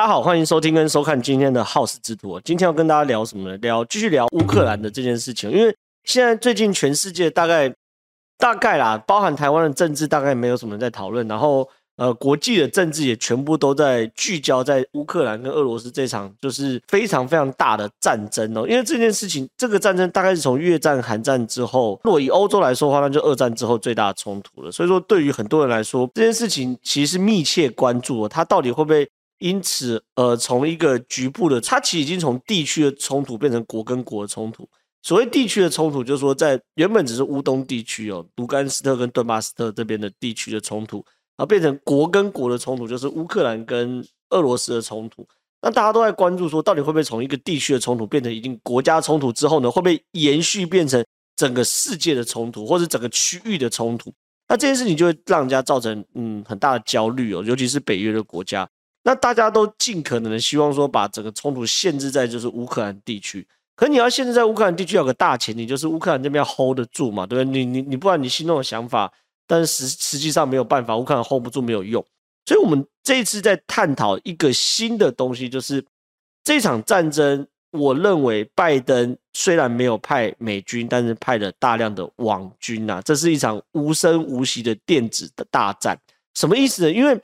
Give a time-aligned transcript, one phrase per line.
[0.00, 2.40] 大家好，欢迎收听跟收看今天的好事之徒。
[2.40, 3.56] 今天要跟大家聊什么呢？
[3.58, 7.70] 聊继续聊乌克兰的这件事情，因为现在最近全世界大概
[8.38, 11.68] 大概啦，包含台湾的政治，大概没有什么人在讨论，然后。
[11.96, 18.66] 呃，国际的政治也全部都在聚焦在乌克兰跟俄罗斯这场就是非常非常大的战争哦。
[18.66, 24.72] 因为这件事情，这个战争大概是从越战、韩战之后，如果以欧洲来说的话，那就二战之后最大的冲突了。
[24.72, 29.06] 所以说，对于很多人来说，这件事情其实是密切关注，它到底会不会
[29.40, 34.66] 因此呃，从一个局部的，它其实已经从地区的冲突变成国跟国的冲突。
[35.02, 40.98] 所谓地区的冲突，就是说在原本只是乌东地区哦，卢甘斯特跟顿巴斯特这边的地区的冲突。
[41.36, 45.26] 然后变成国跟国的冲突，就是乌克兰跟俄罗斯的冲突。
[45.62, 49.70] 那大家都在关注说，到底会不会从一个地区的冲突变成一定国家冲突之后呢？
[49.70, 51.02] 会不会延续变成
[51.36, 54.12] 整个世界的冲突，或者整个区域的冲突？
[54.48, 58.68] 那这件事情就会让人家造成嗯很大的焦虑哦，尤其是北约的国家。
[59.02, 63.46] 那大家都尽可能的希望说，把整个冲突限制在就是乌克兰地区。
[63.76, 67.64] 可你要限制在乌克兰地区，有个大前提就是乌克兰这边要 hold 得住嘛，对不对？
[67.64, 69.10] 你你你，不然你心中的想法。
[69.46, 72.04] 但是实实际上没有办法，乌克兰 hold 不住，没有用。
[72.44, 75.84] 所以，我们这一次在探讨一个新的东西，就是
[76.44, 77.46] 这场战争。
[77.72, 85.96] 我认为拜登虽然没有派美军，但是派了大量的网军啊，这是一场无声无息的电子的大战。
[86.34, 86.92] 什么意思呢？
[86.92, 87.16] 因为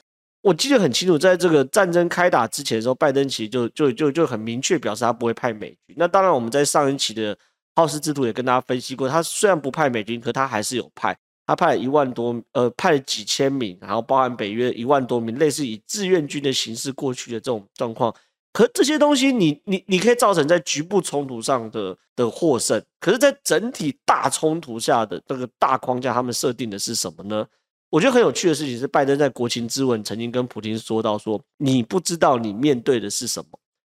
[0.46, 5.96] 我记得很清楚，在这个战争开打之前的时候，拜登其实就就就就很明确表示他不会派美军。
[5.96, 7.36] 那当然，我们在上一期的
[7.74, 11.18] 好事之徒也跟大家分析过，他虽然不派美军，可他还是有派。
[11.48, 18.14] 他派了一万多，呃，派了几千名，然后包含北约一万多名，类似以志愿军的形式过去的这种状况。
[18.52, 27.44] 可这些东西你，你你可以造成在局部冲突上的的获胜，可是，在整体大冲突下的这个大框架，他们设定的是什么呢？
[27.90, 33.48] 我觉得很有趣的事情是，拜登在国情咨文曾经跟普京说到说，你不知道你面对的是什么。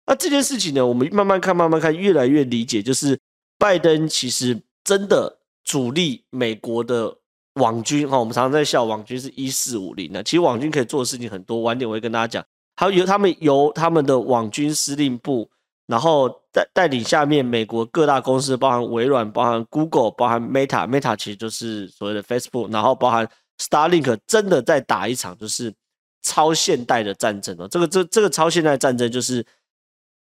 [0.05, 3.19] 那这件事情呢，我们慢慢看，慢慢看，越来越理解，就是
[3.57, 7.17] 拜登其实真的主力美国的。
[7.57, 11.61] 网军哈，我们常常在笑网军是一四五零的，其实网军可以做的事情很多。
[11.61, 12.45] 晚点我会跟大家讲，
[12.75, 15.49] 还有由他们由他们的网军司令部，
[15.87, 23.27] 然后带带领下面美国各大公司，包含微软、包含 Google、包含 Meta，Meta 其实就是所谓的 Facebook，然后包含
[23.59, 25.73] Starlink，真的在打一场就是
[26.21, 27.67] 超现代的战争哦。
[27.67, 29.45] 这个这这个超现代战争就是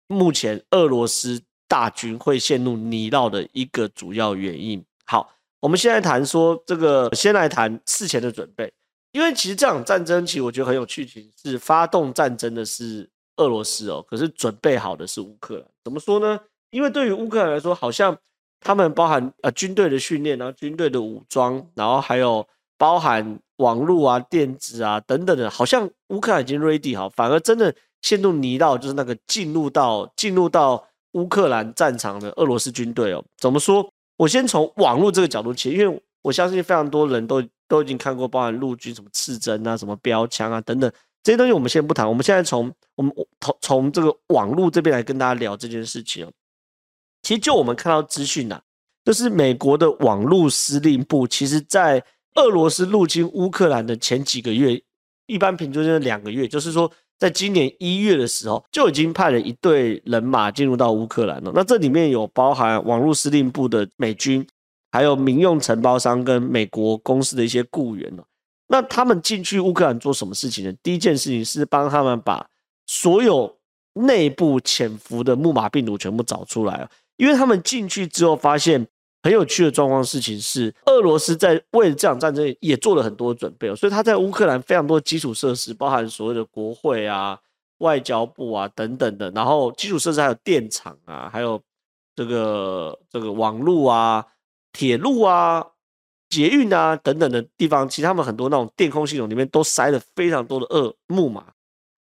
[0.07, 4.83] 目前俄罗斯大军会陷入泥淖的一个主要原因。
[5.05, 5.33] 好。
[5.61, 8.73] 我们现在谈说这个，先来谈事前的准备，
[9.11, 15.65] 因为其实这场战争其实我觉得很有趣，其实是发动战争的是俄罗斯哦，可是准备好的是乌克兰。
[15.83, 16.39] 怎么说呢？
[16.71, 18.17] 因为对于乌克兰来说，好像
[18.59, 22.43] 他们包含呃军队的训练，然后军队的武装，然后还有
[22.81, 27.71] 包含网络啊、电子啊等等的，好像乌克兰已经 ready 好，反而真的
[28.01, 33.23] 陷入泥淖，就是那个进入到进入到乌克兰战场的俄罗斯军队哦。
[33.37, 33.87] 怎么说？
[34.17, 40.91] 我先从网络这个角度切，因为我相信非常多人都都已经看过，包含陆军什么刺针啊、什么标枪啊等等
[41.21, 42.09] 这些东西，我们先不谈。
[42.09, 46.27] 我们现在从我们从从这个网络这边来跟大家聊这件事情。
[47.21, 48.59] 其实就我们看到资讯呐，
[49.05, 52.03] 就是美国的网络司令部，其实在
[52.35, 54.81] 俄罗斯入侵乌克兰的前几个月，
[55.27, 56.91] 一般平均是两个月，就是说。
[57.21, 61.51] 在今年一月的时候，就已经派了一队人马进入到乌克兰了。
[61.53, 64.43] 那这里面有包含网络司令部的美军，
[64.91, 68.11] 还有民用承包商跟美国公司的一些雇员。
[68.69, 70.73] 那他们进去乌克兰做什么事情呢？
[70.81, 72.43] 第一件事情是帮他们把
[72.87, 73.55] 所有
[73.93, 78.87] 内部潜伏的木马病毒全部找出来，因为他们进去之后发现。
[79.23, 87.39] 很有趣的状况，事情是，俄罗斯在为了这场战争也做了很多准备，所以他在乌克兰非常多基础设施，包含所谓的国会啊、
[87.79, 91.61] 外交部啊等等的，然后基础设施还有电厂啊，还有
[92.15, 94.25] 这个这个网路啊、
[94.73, 95.65] 铁路啊、
[96.29, 101.45] 捷运啊等等的地方，其实他们很多那种电控系统里面都塞了非常多的二木马。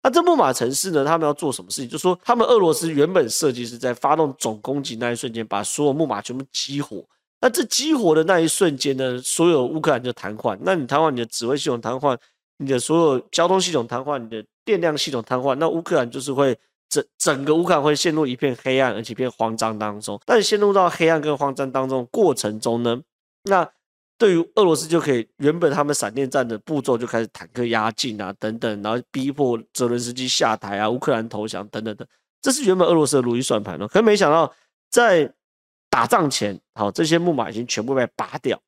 [0.09, 1.05] 那这木马城市呢？
[1.05, 1.91] 他们要做什么事情？
[1.91, 7.05] 就是说，他们俄罗斯原本设计是在发动总攻击那一瞬间，把所有木马全部激活。
[7.43, 10.57] 那这激活的那一瞬间呢，所有乌克兰就瘫痪。
[10.63, 12.17] 那你瘫痪，你的指挥系统瘫痪，
[12.57, 16.59] 你的所有交通系统瘫痪，你的电量系统瘫痪，那乌克兰就是会
[16.89, 20.19] 整整个乌克兰会陷入一片黑暗，而且一片慌张当中。
[20.25, 22.99] 但陷入到黑暗跟慌张当中过程中呢，
[23.43, 23.69] 那。
[24.19, 32.07] 对于俄罗斯就可以，原本他们闪电战的步骤就开始坦克压境啊，等等，然后逼迫泽伦斯基下台啊，乌克兰投降等等等，
[32.43, 33.87] 这是原本俄罗斯的如意算盘哦。
[33.87, 34.53] 可没想到，
[34.91, 35.33] 在
[35.89, 38.61] 打仗前，好，这些木马已经全部被拔掉。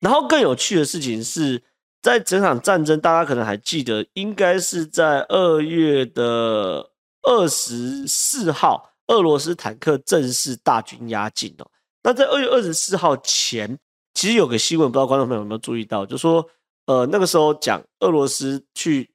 [0.00, 1.62] 然后更有趣的事情是，
[2.02, 6.90] 在整场战争，大家可能还记得，应该是在二月的
[7.22, 11.66] 二十四号，俄罗斯坦克正式大军压境哦。
[12.02, 13.78] 那在二月二十四号前，
[14.24, 16.42] 其实有个新闻，不知道观众朋友有没有注意到，就说，
[16.86, 19.06] 呃，那个时候讲俄罗斯去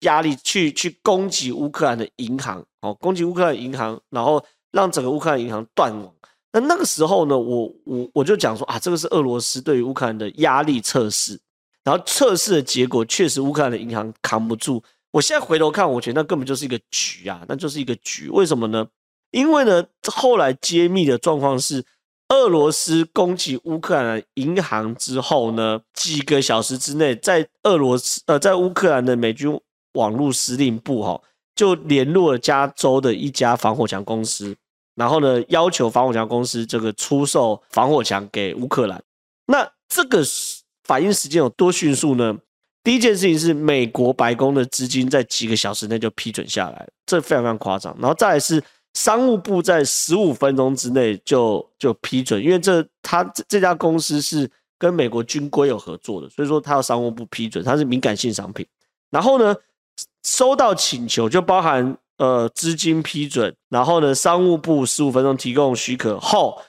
[0.00, 6.10] 压力去去攻击乌克兰的银行，哦，攻击乌克兰银行，然后让整个乌克兰银行断网。
[6.50, 11.38] 那那个时候呢，我我我就讲说啊，这个是俄罗斯对于乌克兰的压力测试，
[11.84, 14.82] 然后测试的结果确实乌克兰的银行扛不住。
[15.10, 18.30] 我现在回头看，我觉得那根本就是一个局啊，那就是一个局。
[18.30, 18.88] 为什么呢？
[19.30, 21.84] 因为呢，后来揭秘的状况是。
[22.32, 29.60] 俄罗斯攻击乌克兰银行之后呢，几个小时之内，在俄罗斯呃，在乌克兰的美军
[29.92, 31.20] 网络司令部哈，
[31.54, 34.56] 就联络了加州的一家防火墙公司，
[34.94, 39.02] 然后呢，要求防火墙公司这个出售防火墙给乌克兰。
[39.44, 40.22] 那这个
[40.84, 42.34] 反应时间有多迅速呢？
[42.82, 47.94] 第一件事情是美国白宫的资金在几个小时内就批准下来，这非常非常夸张。
[48.00, 48.64] 然后再来是。
[48.94, 58.66] 商务部在十五分钟之内就就批准，因为这他这这家公司是跟美国军规有合作的，所以说他要商务部批准，它是敏感性商品。
[59.10, 59.56] 然后呢，
[60.24, 66.60] 收到请求就包含呃资金批准，然后呢商务部十五分钟提供许可后，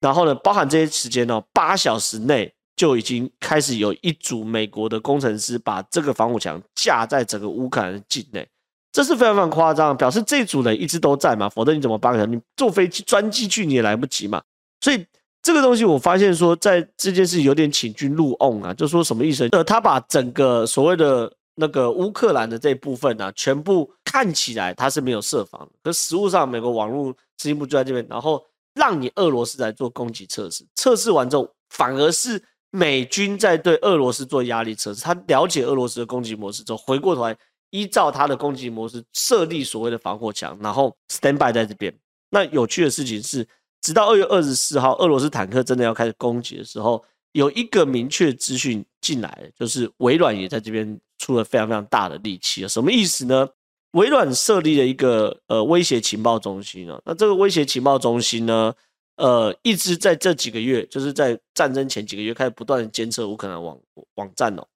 [0.00, 8.48] 然后呢包含这些时间哦，八小时内就已经开始有一组美国的工程师把这个防火墙架在整个乌克兰境内。
[8.92, 12.30] 这是非常非常夸张，表示这组人一直都在嘛，否则你怎么帮人？
[12.30, 14.42] 你坐飞机专机去你也来不及嘛。
[14.82, 15.02] 所以
[15.40, 19.48] 这个东西我发现说，在这件事有点请君入瓮啊，就说什么意思？
[19.52, 37.34] 呃，他把整个所谓的那个乌克兰的这一部分啊，全部看起来他是没有设防，可实物上美国网络司令部就在这边，然后让你俄罗斯来做攻击测试，测试完之后反而是美军在对俄罗斯做压力测试，他了解俄罗斯的攻击模式之后，回过头来。
[37.72, 41.92] 依照他的攻击模式设立所谓的防火墙，然后 stand by 在这边。
[42.30, 43.46] 那有趣的事情是，
[43.80, 47.02] 直到二月二十四号，俄罗斯坦克真的要开始攻击的时候，
[47.32, 52.66] 有一个明确资讯进来，就是微软也在这边出了非常非常大的力气。
[52.68, 53.48] 什么意思呢？
[53.92, 58.72] 微软设立了一个呃威胁情报中心啊，那这个威胁情报中心呢，
[59.16, 63.78] 呃，一直在这几个月，就是在战争前几个月开始不断的监测乌克兰网
[64.14, 64.66] 网站哦。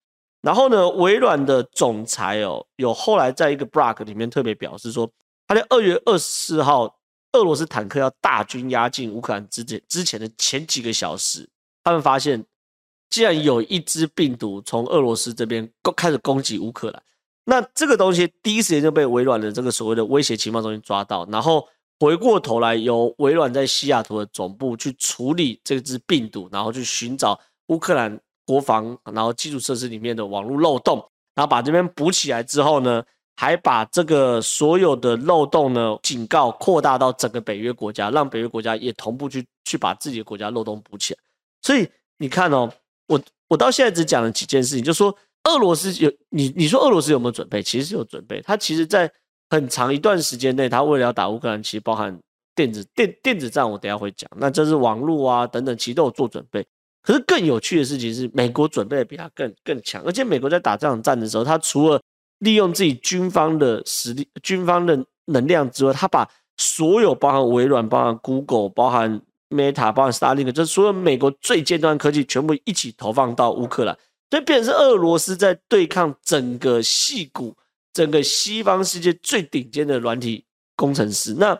[0.46, 5.10] 然后呢，微软的总裁哦，有后来在一个 blog 里面特别表示说，
[5.48, 6.84] 他在二月二十四号，
[7.32, 11.48] 俄罗斯坦克要大军压境乌克兰之前之前的前几个小时，
[11.82, 12.44] 他们发现，
[13.10, 17.02] 既然有一只病毒从俄罗斯这边攻开始攻击乌克兰，
[17.46, 21.66] 那这个东西第一时间就被微软的这个所谓的威胁情报中心抓到，然后
[21.98, 28.20] 回过头来由微软在西雅图的总部去处理这只病毒，然后去寻找乌克兰。
[28.46, 30.96] 国防，然后基础设施里面的网络漏洞，
[31.34, 33.02] 然后把这边补起来之后呢，
[33.36, 41.20] 还把这个所有的漏洞呢，警告扩大到整个北约国家，让北约国家也同步去去把自己的国家漏洞补起来。
[41.60, 41.86] 所以
[42.18, 42.72] 你看哦，
[43.08, 45.14] 我我到现在只讲了几件事情，就说
[45.44, 47.62] 俄罗斯有你你说俄罗斯有没有准备？
[47.62, 49.10] 其实是有准备，他其实在
[49.50, 52.16] 很长一段时间内，他为了要打乌克兰，其实包含
[52.54, 56.66] 电子电电子战，我等下会讲，那这是网络啊等等，其实都有做准备。
[57.06, 62.00] 可是更有趣的事情是，美国准备的比他更更强，而且美国在打这场战的时候，他除了
[62.40, 73.96] 利用自己军方的实力、军方的能量之外，他把所有包含微软、包含 Google、包含 Meta、包含 Starlink，就是所有美国最尖端科技全部一起投放到乌克兰，
[74.28, 77.54] 所以变成是俄罗斯在对抗整个系股、
[77.92, 80.44] 整个西方世界最顶尖的软体
[80.74, 81.32] 工程师。
[81.38, 81.52] 那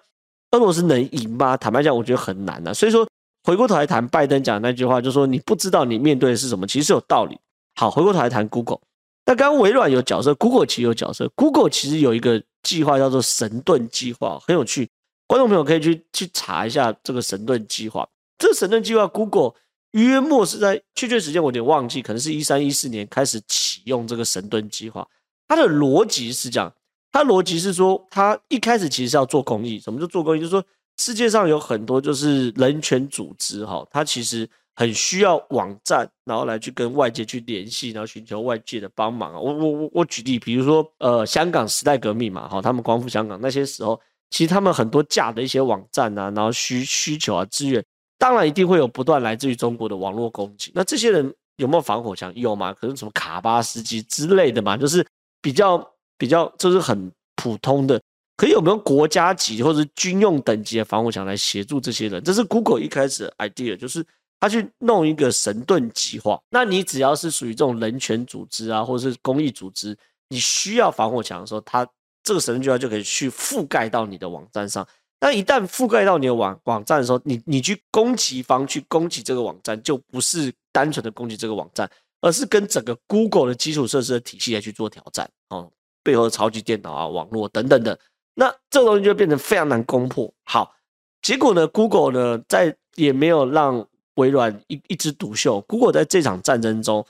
[0.50, 1.56] 俄罗斯能赢吗？
[1.56, 2.74] 坦白讲，我觉得很难啊。
[2.74, 3.06] 所以说。
[3.46, 7.38] 回过头来谈拜登讲的那句话，就说你不知道你面对的是什么，其实有道理。
[7.76, 8.80] 好，回过头来谈 Google，
[9.24, 11.30] 那刚刚微软有角色，Google 其实有角色。
[11.36, 14.90] Google 其实有一个计划叫做神盾计划，很有趣。
[15.28, 18.04] 观众朋友可以去去查一下这个神盾计划。
[18.36, 19.52] 这个神盾计划，Google
[19.92, 25.06] 约莫是在确切时间我有点忘记，可能是一三一四年开始启用这个神盾计划。
[25.46, 26.74] 它的逻辑是这样，
[27.12, 29.78] 它逻辑是说，它一开始其实是要做公益。
[29.78, 30.40] 什么叫做公益？
[30.40, 30.64] 就是说。
[30.98, 39.34] 世界上有很多就是人权组织，哈，它其实很需要网站，然后来去跟外界去联系，然后寻求外界的帮忙。
[39.34, 44.00] 我我我我举例，比如说呃，香港时代革命嘛，哈，他们光复香港那些时候，
[44.30, 47.84] 其实他们很多架的一些网站啊，然后需需求啊资源，
[48.18, 50.72] 当然一定会有不断来自于中国的网络攻击。
[50.74, 52.34] 那这些人有没有防火墙？
[52.34, 52.72] 有吗？
[52.72, 55.06] 可是什么卡巴斯基之类的嘛，就是
[55.42, 55.78] 比较
[56.16, 58.00] 比较就是很普通的。
[58.36, 62.22] 可以有没有国家级或者是军用等级的防火墙来协助这些人？
[62.22, 64.04] 这是 Google 一开始的 idea，就是
[64.38, 66.38] 他去弄一个神盾计划。
[66.50, 69.96] 那你只要是属于这种人权组织啊，或者是公益组织，
[70.28, 71.88] 你需要防火墙的时候，他
[72.22, 74.86] 这个神盾计划就可以去覆盖到你的网站上。
[75.18, 81.90] 那一旦覆盖到你的网网站的时候，你你去攻击方去攻击这个网站，就不是单纯的攻击这个网站，
[82.20, 87.98] 而是跟整个 Google 的基础设施的体系来去做挑战哦，背后的超级电脑啊、网络等等的，
[88.36, 90.32] 那这个东西就变成非常难攻破。
[90.44, 90.72] 好，
[91.20, 97.04] 结果呢，Google 呢在也没有让微软一一枝独秀，Google 在这场战争中，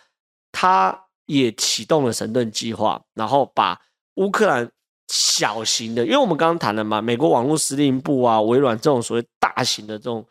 [0.50, 3.78] 它也启动了神盾计划，然后把
[4.14, 4.70] 乌克兰。
[5.08, 10.26] 小型的，因为我们刚刚谈了嘛，美国网络司令部啊，微软这种所谓大型的这种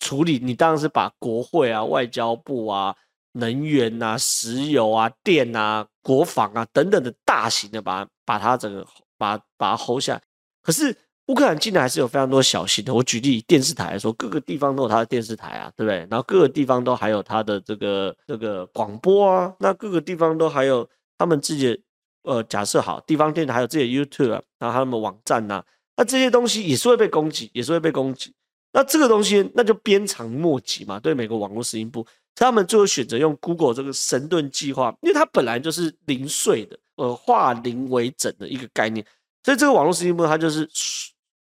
[0.00, 2.94] 处理，你当然是把国会啊、外交部啊、
[3.32, 8.86] 能源啊、石油啊、电啊、国防啊等等的大型的把，把把它整个
[9.22, 10.20] 把把它 hold 下。
[10.62, 12.92] 可是乌克兰境内还是有非常多小型的。
[12.92, 15.98] 我举例电视台来说，各个地方都有它的电视台啊，对不对？
[16.10, 21.78] 然后各个地方都还有它的这个这个广播啊，那各个地方都还有他们自己的。
[22.24, 25.60] 呃，假设好，地方电台还有自己的 YouTube 啊，然后他们网站呐、
[25.96, 28.32] 那这些东西也是会被攻击，也是会被攻击。
[28.72, 31.00] 那这个东西那就鞭长莫及嘛。
[31.00, 39.04] 对美国网络司令部，他们最后选择用 Google 这个神盾计划，因为它本来就是零碎的，呃，化零为整的一个概念，
[39.42, 40.68] 所以这个网络司令部它就是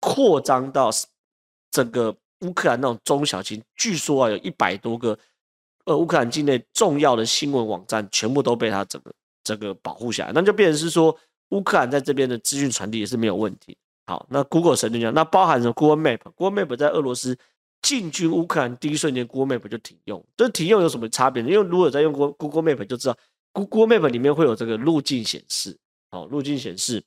[0.01, 0.91] 扩张到
[1.71, 5.19] 整个乌克兰那种中小型，据说啊有一百多个，
[5.85, 9.13] 呃，乌克兰境内重要的新闻网站全部都被它整个。
[9.45, 11.17] 这个保护下来，那就变成是说，
[11.51, 13.75] 乌克兰在这边的资讯传递也是没有问题。
[14.05, 17.35] 好，那 Google 神盾讲，那包含着 Google Map，Google Map 在俄罗斯
[17.81, 20.23] 进军乌克兰第一瞬间，Google Map 就停用。
[20.37, 21.49] 这停用有什么差别呢？
[21.49, 23.17] 因为如果在用 Google Map 就知道
[23.53, 25.77] ，Google Map 里面会有这个路径显示。
[26.11, 27.03] 好，路径显示。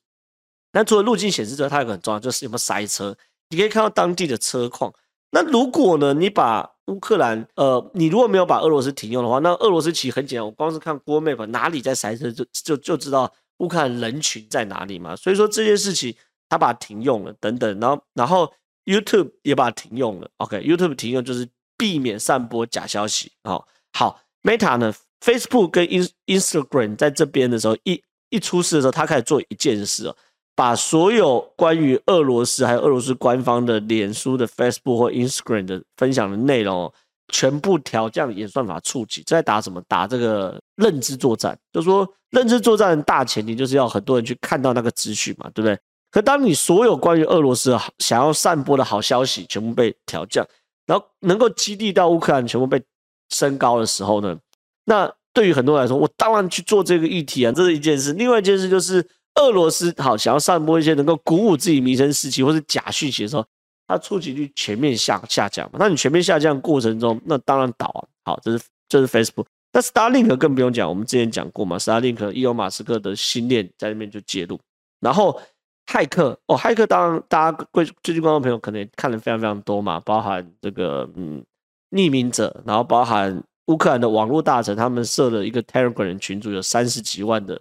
[0.72, 3.16] 那除了路径显示之外，它有个很重要，就是有没有塞车。
[3.50, 4.92] 你可以看到当地的车况。
[5.30, 15.16] 那如果呢，你把乌克兰，呃，你如果没有把俄罗斯停用的话，那俄罗斯其实很简单，我光是看 Google Map 哪里在塞车就，就就知道乌克兰人群在哪里嘛。
[15.16, 16.14] 所以说这件事情，
[16.48, 18.52] 他把它停用了，等等，然后然后
[18.84, 20.30] YouTube 也把它停用了。
[20.38, 23.32] OK，YouTube、停用就是避免散播假消息。
[23.44, 25.86] 好，好，Meta 呢，Facebook 跟
[26.26, 30.16] Instagram 在这边的时候，一一出事的时候，他开始做一件事哦。
[30.54, 36.92] 把所有关于俄罗斯还有俄罗斯官方的脸书的 Facebook 或 Instagram 的分享的内容，
[37.28, 39.22] 全部调降演算法触及。
[39.26, 39.82] 在打什么？
[39.88, 41.58] 打这个认知作战。
[41.72, 45.78] 就是说，认知作战的大前提就是要很多人去看到那个资讯嘛，对不对？
[46.10, 50.46] 可当你所有关于俄罗斯想要散播的好消息全部被调降，
[50.84, 52.82] 然后能够激励到乌克兰全部被
[53.30, 54.38] 升高的时候呢？
[54.84, 58.12] 那对于很多人来说，我当然去做这个议题啊，这是一件事。
[58.12, 59.06] 另外一件事就是。
[59.36, 63.42] 俄罗斯好想要散播一些能够鼓舞自己民生士气或是假讯息的时候，
[63.88, 65.78] 它触及率全面下下降嘛？
[65.78, 68.04] 那你全面下降过程中，那当然倒啊。
[68.26, 69.46] 好，这是这是 Facebook。
[69.72, 74.60] 那 Starlink 更不用讲，我们之前讲过嘛，Starlink 伊隆马斯克的新链在那边就介入。
[75.00, 75.40] 然后
[75.86, 81.42] 骇客哦，骇客当然大家最最近观众朋友可能也看了非常非常多嘛，包含这个嗯
[81.92, 87.60] 匿名者，然后包含乌克兰的网络大臣，他们设了一个 Telegram 群组，有三十几万的。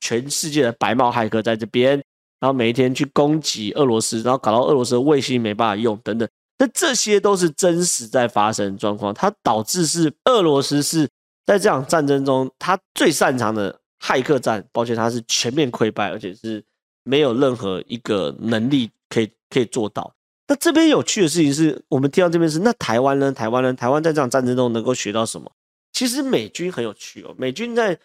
[0.00, 1.92] 全世界的白帽骇客在这边，
[2.38, 11.08] 然后每一天去攻击俄罗斯，然后搞到俄罗斯卫星没办法用等等，那这些都是真实在发生的状况，它导致是俄罗斯是
[11.46, 16.62] 在这场战争中，他最擅长的骇客战，抱歉，他是全面溃败，而且是
[17.04, 20.13] 没有任何一个能力可以可以做到。
[20.46, 23.32] 那这边有趣的事情是我们听到这边是，那台湾呢？
[23.32, 23.72] 台湾呢？
[23.72, 25.50] 台湾在这场战争中能够学到什么？
[25.92, 27.98] 其实美军很有趣哦，美军在。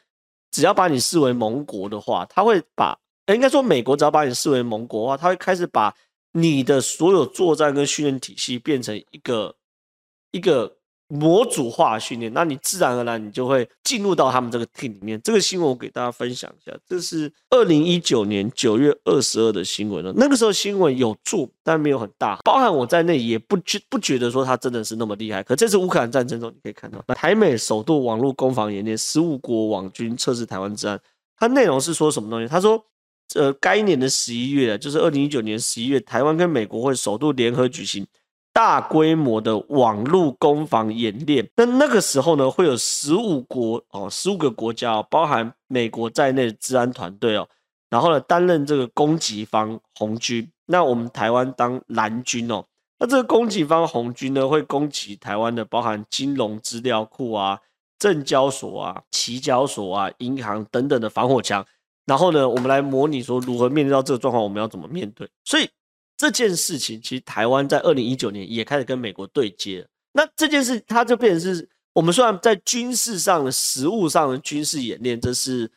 [0.51, 5.95] 只要把你视为盟国的话，他会把，应该说美国只要把你视为盟国的话，他会开始把
[6.31, 9.55] 你的所有作战跟训练体系变成一个
[10.31, 10.75] 一个
[11.11, 15.19] 模组化训练，那你自然而然你就会进入到他们这个 team 里面。
[15.23, 20.13] 这个新闻我给大家分享一下，这是二零一九年九月二十二的新闻了。
[20.15, 25.41] 那个时候新闻有做，但没有很大，包含我在内也不觉不觉得说他真的是那么厉害。
[25.41, 30.99] 可这次乌克兰战争中，你可以看到台美首度网络攻防演练，十五国网军测试台湾之案。
[31.35, 32.47] 它内容是说什么东西？
[32.47, 32.79] 他说，
[33.33, 38.05] 呃，该年的十一月，就是二零一九年十一月，台湾跟美国会首度联合举行。
[38.51, 47.47] 大规模的网络攻防演练，那那个时候呢，会有十五国哦，十五个国家哦，包含美国在内的治安团队哦，
[47.89, 52.65] 然后呢，担任这个攻击方红军，那我们台湾当蓝军哦，
[52.99, 57.59] 那这个攻击方红军呢，会攻击台湾的包含金融资料库啊、
[57.97, 61.65] 证交所啊、期交所啊、银行等等的防火墙，
[62.05, 65.69] 然后呢，我们来模拟说如何面对到这个状况，我们要怎么面对，所以。
[66.19, 69.87] 这件事情其实台湾在二零一九年也开始跟美国对接。
[70.11, 75.71] 那这件事它就变成是我们虽然在军事上的实物上的军事演练，这是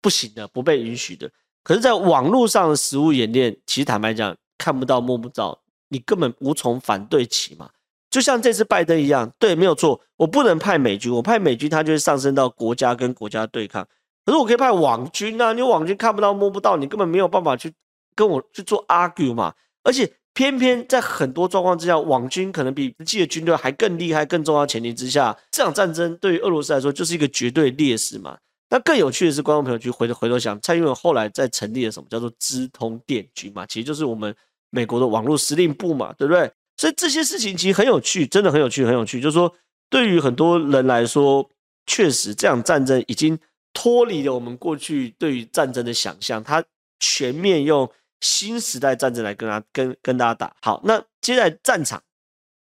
[0.00, 1.30] 不行的，不被允许的。
[1.62, 7.68] 可是，在网络上的实物演练，其实坦白讲，看不到摸不着，你根本无从反对起嘛。
[8.08, 13.86] 就像这次拜登一样，对，没有错，我不能派美军，我派美军，他就会上升到国家跟国家对抗。
[14.24, 17.70] 可是我可以派网军啊，你网军看不到摸不到，你根本没有办法去
[18.18, 19.54] 跟我去做 argue 嘛。
[19.84, 28.36] 而且偏偏在很多状况之下，网军可能比实际的军队还更厉害、更重要的前提之下，这场战争对于俄罗斯来说就是一个绝对劣势嘛。
[28.70, 34.34] 那更有趣的是，观众朋友去回回头想，蔡英文后来在成立了什么叫做资通电局嘛，其实就是我们
[34.70, 36.50] 美国的网络司令部嘛，对不对？
[36.76, 39.20] 所以这些事情其实很有趣，真的很有趣，很有趣。
[39.20, 39.52] 就是说，
[39.88, 41.48] 对于很多人来说，
[41.86, 43.38] 确实这场战争已经
[43.72, 46.62] 脱离了我们过去对于战争的想象，它
[47.00, 50.54] 全面用新时代战争来跟他跟跟大家打。
[50.62, 52.02] 好，那接下来战场，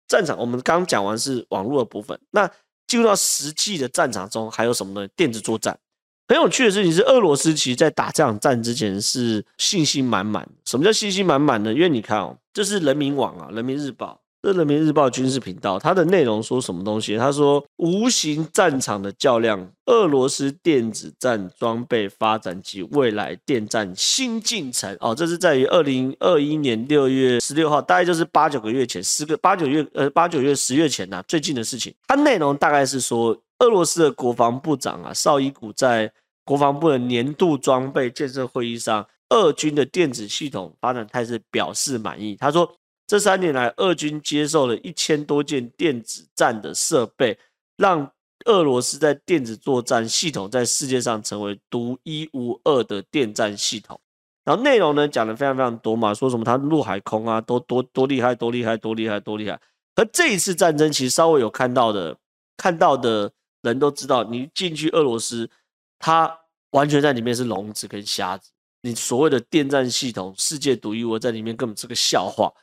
[0.07, 2.49] 战场我们刚讲完是网络的部分，那
[2.87, 5.07] 进入到实际的战场中还有什么呢？
[5.15, 5.77] 电子作战。
[6.27, 10.47] 很有趣的事情是，俄罗斯其实在打这场战之前是信心满满。
[10.65, 11.71] 什么叫信心满满呢？
[11.71, 17.17] 因为你看哦，这是人民网啊，人民日报，这人民日报军事频道，它的内容说什么东西？
[17.17, 24.95] 他说，无形战场的较量，俄罗斯电子战装备发展及未来电战新进程。
[24.99, 31.91] 哦，这是在于二零二一年六月十六号，大概就是八九个月前，十个八九月呃八九月十月前呐、最近的事情。
[32.05, 33.35] 它内容大概是说。
[33.59, 36.11] 俄罗斯的国防部长啊，绍伊古在
[36.43, 42.35] 国防部的年度装备建设会议上，俄军的电子系统发展态势表示满意。
[42.35, 42.69] 他说，
[43.07, 47.37] 这三年来，俄军接受了一千多件电子战的设备，
[47.77, 48.11] 让
[48.45, 53.99] 俄罗斯在电子作战系统在世界上成为独一无二的电战系统。
[54.43, 59.59] 然后内容呢讲的非常非常多嘛，说什么他陆海空啊都多多厉害，多厉害，多厉害，多厉害。
[59.95, 62.17] 而这一次战争其实稍微有看到的，
[62.57, 63.31] 看到的。
[63.61, 65.49] 人都知道，你进去俄罗斯，
[65.97, 66.31] 他
[66.69, 68.51] 完全在里面是聋子跟瞎子。
[68.83, 72.53] 你所谓的电战系统，世界独一无二，在里面根本是个笑话。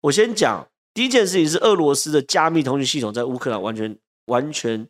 [0.00, 4.86] 我先讲第一件事情是俄罗斯的加密通讯系统在乌克兰完全完全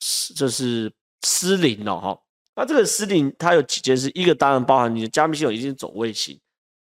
[0.00, 0.92] 失就是
[1.26, 2.18] 失灵了哈。
[2.54, 6.38] 那这个失灵，它有几件事，一个当然包含你的加密系统已经走卫星，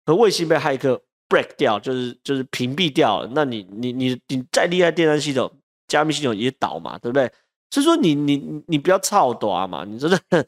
[0.04, 3.30] 和卫星被骇客 break 掉，就是就是屏蔽掉了。
[3.32, 5.50] 那你你你你再厉害电战系统，
[5.86, 7.30] 加密系统也倒嘛，对不对？
[7.70, 10.18] 所以说你你你不要操短嘛，你真的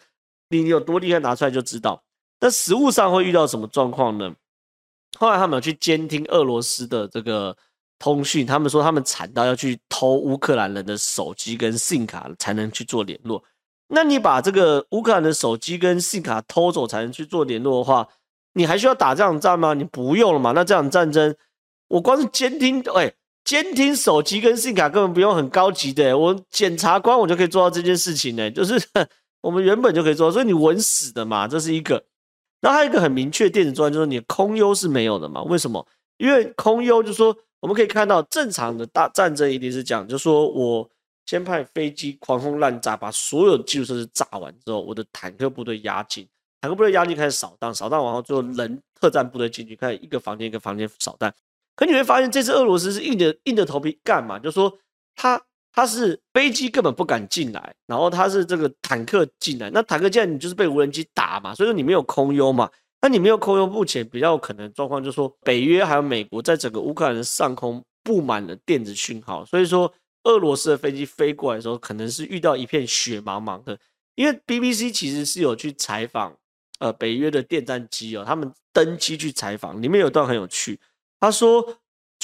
[0.50, 2.02] 你有多厉害拿出来就知道。
[2.40, 4.34] 那实务上会遇到什么状况呢？
[5.18, 7.56] 后来他们有去监听俄罗斯的这个
[7.98, 13.42] 通讯，他们说他们惨到要去偷乌克兰人的手机跟信卡才能去做联络。
[13.88, 18.08] 那你把这个乌克兰的手机跟信卡偷走才能去做联络的话，
[18.54, 19.74] 你还需要打这场战吗？
[19.74, 20.52] 你不用了嘛。
[20.52, 21.34] 那这场战争，
[21.88, 23.12] 我光是监听，哎、
[23.44, 28.82] 监听手机跟信卡根本不用很高级的，我检察官我就可以做到这件事情呢，就是
[29.42, 32.04] 我们原本就可以做到，所以你稳死的嘛，这是一个。
[32.64, 35.42] 然后还有一个很明确电子作战，就是你的空优是没有的嘛？
[35.42, 35.86] 为什么？
[36.16, 40.88] 因为空优就是说我们可以看到正常的大战争一定是这样，就是说我
[41.26, 46.26] 先派飞机狂轰滥炸，把所有基础设施炸完之后，我的坦克部队压境，
[46.62, 51.30] 坦克部队压境开始扫荡，扫荡完后最后人特战部队进去，开始一个房间一个房间扫荡。
[51.76, 54.38] 可你会发现，这次俄罗斯是硬着硬着头皮干嘛？
[54.38, 54.78] 就是说
[55.14, 55.38] 他
[55.74, 62.70] 他是飞机根本不敢进来，然后他是这个坦克进来，那坦克进来你就是被无人机打嘛，所以说你没有空优嘛。
[63.02, 73.78] 那你没有空优，目前比较可能状况就是说，北约还有美国在整个乌克兰的上空布满了电子讯号，所以说俄罗斯的飞机飞过来的时候，可能是遇到一片雪茫茫的。
[74.14, 76.34] 因为 BBC 其实是有去采访
[76.78, 80.80] 呃北约的电战机哦，他们登机去采访，里面有段很有趣。
[81.20, 81.76] 他说，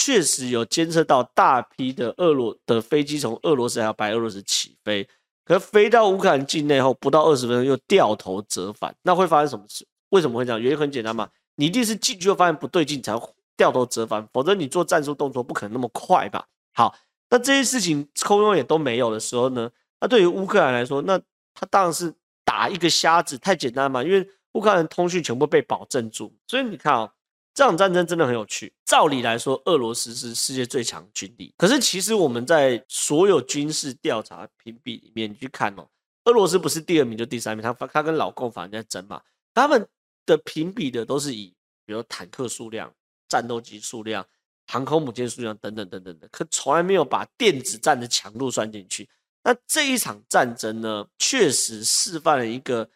[0.03, 5.07] 确实有监测到大批的俄罗的飞机从俄罗斯还有白俄罗斯起飞，
[5.45, 8.97] 可飞到乌克兰境内后，不到二十分钟又掉头折返。
[9.03, 9.87] 那会发生什么事？
[10.09, 10.59] 为什么会这样？
[10.59, 13.13] 原因很简单嘛，你一定是进去后发现不对劲才
[13.59, 16.47] 掉头折返，否则你做战术动作不可能那么快吧？
[16.73, 16.97] 好，
[17.29, 19.71] 那这些事情空中也都没有的时候呢？
[20.01, 21.19] 那对于乌克兰来说，那
[21.53, 27.13] 他当然是打一个瞎子，太简单嘛，因为乌克兰通讯全部被保证住，所以你看哦。
[27.53, 28.73] 这场战争真的很有趣。
[28.85, 35.87] 照理来说，俄罗斯是世界最强军力，可是其实我们在所有军事调查评比里面，你去看哦，
[36.25, 39.21] 俄罗斯不是第二名就第三名，他他跟老共反正在争嘛。
[39.53, 39.87] 他们
[40.25, 41.53] 的评比的都是以
[41.85, 42.91] 比如坦克数量、
[43.29, 44.25] 战斗机数量、
[44.69, 49.09] 航空母舰数量等等等等的，可从来没有把电子战的强度算进去。
[49.43, 52.89] 那这一场战争呢，确实示范了一个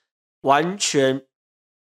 [0.43, 1.27] 完全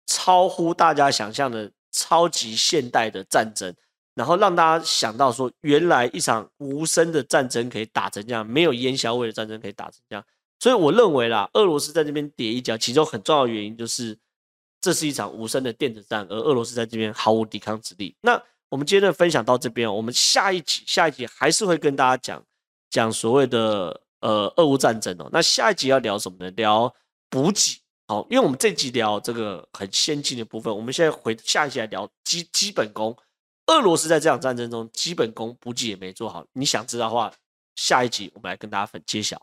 [0.08, 1.72] 超乎大家想象的。
[1.92, 3.74] 超级现代的战争，
[4.16, 10.24] 然后让大家想到说，原来一场无声的战争可以打成这样，没有烟硝味的战争可以打成这样。
[10.60, 14.18] 所以我认为啦，俄罗斯在这边跌一跤，其中很重要的原因就是
[14.80, 18.16] 这是一场无声的电子战，而俄罗斯在这边毫无抵抗之力。
[18.22, 22.44] 那我们今天的分享到这边，我们下一集下一集还是会跟大家讲
[22.90, 25.28] 讲所谓的呃俄乌战争哦。
[25.34, 26.52] 那下一集要聊什么呢？
[26.52, 26.94] 聊
[27.30, 27.81] 补给。
[28.12, 33.16] 好，因为我们这集聊这个很先进的部分，我们现在回下一集来聊基基本功。
[33.68, 37.34] 俄罗斯在这场战争中基本功补给也没做好，你想知道的话，
[37.76, 39.42] 下一集我们来跟大家分揭晓。